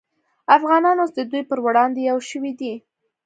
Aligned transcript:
افغانان 0.57 0.97
اوس 0.99 1.11
د 1.15 1.19
دوی 1.31 1.41
پر 1.49 1.59
وړاندې 1.65 1.99
یو 2.09 2.17
شوي 2.29 2.53
دي 2.59 2.73